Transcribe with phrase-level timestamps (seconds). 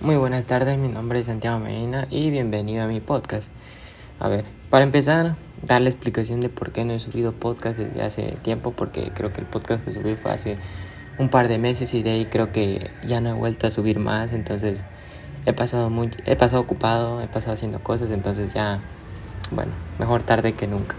[0.00, 3.50] Muy buenas tardes, mi nombre es Santiago Medina y bienvenido a mi podcast.
[4.20, 5.34] A ver, para empezar,
[5.66, 9.32] dar la explicación de por qué no he subido podcast desde hace tiempo, porque creo
[9.32, 10.56] que el podcast que subí fue hace
[11.18, 13.98] un par de meses y de ahí creo que ya no he vuelto a subir
[13.98, 14.84] más, entonces
[15.46, 18.78] he pasado muy, he pasado ocupado, he pasado haciendo cosas, entonces ya,
[19.50, 20.94] bueno, mejor tarde que nunca.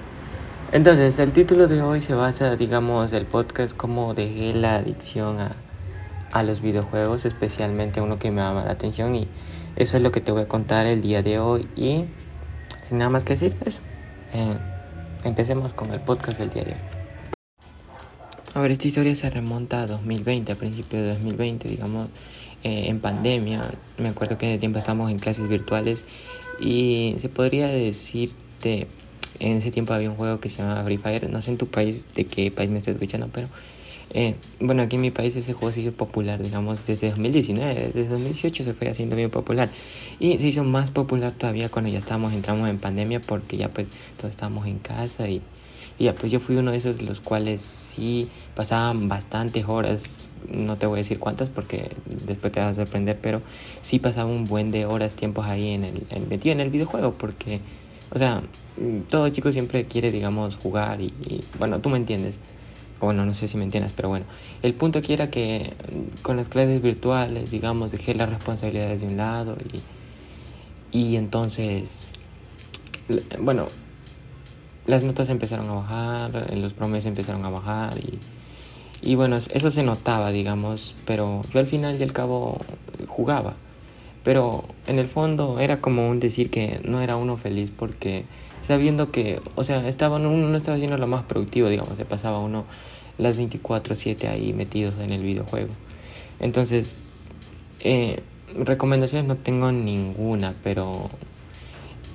[0.74, 5.56] Entonces, el título de hoy se basa, digamos, el podcast, cómo dejé la adicción a
[6.32, 9.28] a los videojuegos, especialmente uno que me llama la atención y
[9.76, 12.06] eso es lo que te voy a contar el día de hoy y
[12.88, 13.82] sin nada más que decir eso,
[14.34, 14.58] eh,
[15.24, 17.00] empecemos con el podcast del día de hoy.
[18.56, 22.10] A ver, esta historia se remonta a 2020, a principios de 2020, digamos,
[22.64, 23.72] eh, en pandemia.
[24.00, 26.04] Me acuerdo que ese tiempo estábamos en clases virtuales
[26.60, 28.88] y se podría decirte,
[29.40, 31.30] en ese tiempo había un juego que se llamaba Free Fire.
[31.30, 33.48] No sé en tu país de qué país me estás escuchando, pero
[34.12, 38.08] eh, bueno, aquí en mi país ese juego se hizo popular, digamos, desde 2019, desde
[38.08, 39.70] 2018 se fue haciendo bien popular.
[40.20, 43.92] Y se hizo más popular todavía cuando ya estábamos, entramos en pandemia, porque ya pues
[44.18, 45.42] todos estábamos en casa y,
[46.00, 50.78] y ya pues yo fui uno de esos los cuales sí pasaban bastantes horas, no
[50.78, 51.92] te voy a decir cuántas porque
[52.26, 53.42] después te vas a sorprender, pero
[53.84, 57.14] sí pasaba un buen de horas, tiempos ahí en el, en, metido en el videojuego,
[57.14, 57.60] porque,
[58.10, 58.42] o sea,
[59.10, 61.14] todo chico siempre quiere, digamos, jugar y
[61.60, 62.40] bueno, tú me entiendes
[63.00, 64.26] bueno, no sé si me entiendes, pero bueno,
[64.62, 65.74] el punto aquí era que
[66.22, 69.58] con las clases virtuales, digamos, dejé las responsabilidades de un lado
[70.92, 72.12] y, y entonces,
[73.40, 73.68] bueno,
[74.86, 78.20] las notas empezaron a bajar, los promesas empezaron a bajar y,
[79.02, 82.60] y bueno, eso se notaba, digamos, pero yo al final y al cabo
[83.08, 83.54] jugaba.
[84.24, 88.26] Pero en el fondo era como decir que no era uno feliz porque
[88.62, 92.40] sabiendo que, o sea, estaba, uno no estaba haciendo lo más productivo, digamos, se pasaba
[92.40, 92.66] uno
[93.18, 95.70] las 24/7 ahí metidos en el videojuego.
[96.40, 97.30] Entonces,
[97.82, 98.22] eh,
[98.56, 101.10] recomendaciones no tengo ninguna, pero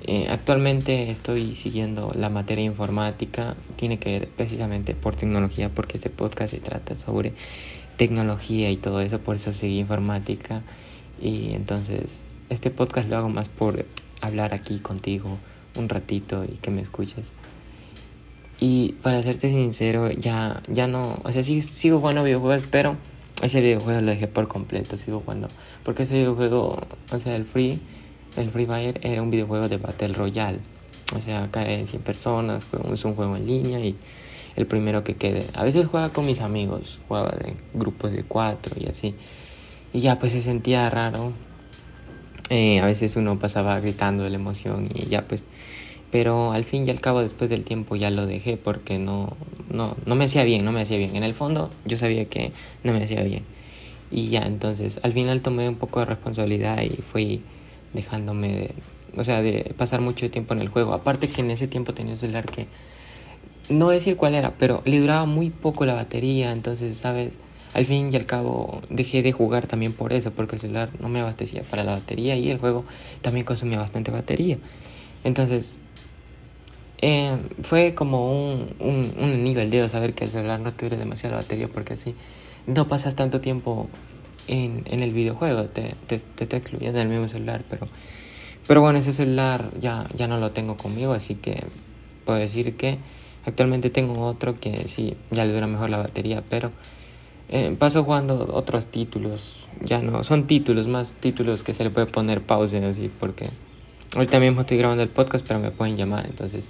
[0.07, 6.09] eh, actualmente estoy siguiendo la materia informática, tiene que ver precisamente por tecnología, porque este
[6.09, 7.33] podcast se trata sobre
[7.97, 10.61] tecnología y todo eso, por eso seguí informática.
[11.21, 13.85] Y entonces, este podcast lo hago más por
[14.21, 15.37] hablar aquí contigo
[15.75, 17.31] un ratito y que me escuches.
[18.59, 22.95] Y para serte sincero, ya, ya no, o sea, sí, sigo jugando videojuegos, pero
[23.41, 25.49] ese videojuego lo dejé por completo, sigo jugando.
[25.83, 26.79] Porque ese videojuego,
[27.11, 27.79] o sea, el Free,
[28.37, 30.59] el Free Fire era un videojuego de Battle Royale.
[31.15, 33.95] O sea, caen 100 personas, es un juego en línea y
[34.55, 35.45] el primero que quede.
[35.53, 39.13] A veces jugaba con mis amigos, jugaba en grupos de cuatro y así.
[39.95, 41.31] Y ya pues se sentía raro.
[42.49, 45.45] Eh, a veces uno pasaba gritando de la emoción y ya pues
[46.11, 49.37] pero al fin y al cabo después del tiempo ya lo dejé porque no,
[49.71, 51.15] no, no me hacía bien, no me hacía bien.
[51.15, 52.51] En el fondo yo sabía que
[52.83, 53.43] no me hacía bien.
[54.11, 57.41] Y ya, entonces al final tomé un poco de responsabilidad y fui
[57.93, 58.71] dejándome de,
[59.15, 60.91] o sea, de pasar mucho tiempo en el juego.
[60.91, 62.67] Aparte que en ese tiempo tenía un celular que,
[63.69, 67.39] no decir cuál era, pero le duraba muy poco la batería, entonces, ¿sabes?
[67.75, 71.09] Al fin y al cabo dejé de jugar también por eso, porque el celular no
[71.09, 72.85] me abastecía para la batería y el juego
[73.21, 74.57] también consumía bastante batería.
[75.25, 75.81] Entonces
[76.99, 80.85] eh, fue como un, un, un anillo al dedo saber que el celular no te
[80.85, 82.15] dure demasiado la batería porque así
[82.65, 83.89] no pasas tanto tiempo
[84.47, 87.87] en, en el videojuego, te, te, te excluyendo del mismo celular, pero,
[88.67, 91.61] pero bueno, ese celular ya, ya no lo tengo conmigo, así que
[92.25, 92.99] puedo decir que
[93.45, 96.71] actualmente tengo otro que sí, ya le dura mejor la batería, pero
[97.49, 102.07] eh, paso jugando otros títulos, ya no, son títulos, más títulos que se le puede
[102.07, 103.49] poner pausa así, porque
[104.15, 106.69] ahorita mismo estoy grabando el podcast, pero me pueden llamar, entonces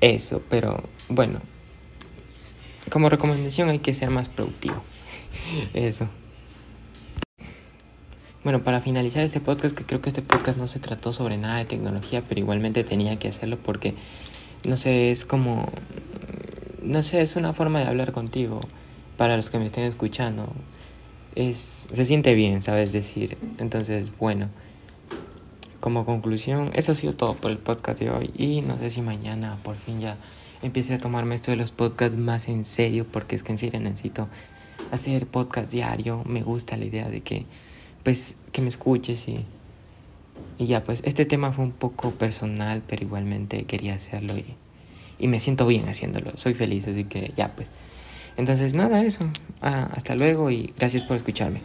[0.00, 1.40] eso, pero bueno,
[2.90, 4.82] como recomendación hay que ser más productivo.
[5.74, 6.08] Eso.
[8.42, 11.56] Bueno, para finalizar este podcast, que creo que este podcast no se trató sobre nada
[11.56, 13.94] de tecnología, pero igualmente tenía que hacerlo porque,
[14.66, 15.72] no sé, es como,
[16.82, 18.60] no sé, es una forma de hablar contigo
[19.16, 20.52] para los que me estén escuchando.
[21.34, 22.92] Es, se siente bien, ¿sabes?
[22.92, 24.48] Decir, entonces, bueno
[25.84, 29.02] como conclusión, eso ha sido todo por el podcast de hoy y no sé si
[29.02, 30.16] mañana por fin ya
[30.62, 33.80] empiece a tomarme esto de los podcasts más en serio porque es que en serio
[33.80, 34.30] necesito
[34.92, 37.44] hacer podcast diario, me gusta la idea de que
[38.02, 39.44] pues que me escuches y,
[40.56, 44.46] y ya pues este tema fue un poco personal pero igualmente quería hacerlo y,
[45.18, 47.70] y me siento bien haciéndolo, soy feliz así que ya pues
[48.36, 49.28] entonces nada eso,
[49.62, 51.60] ah, hasta luego y gracias por escucharme.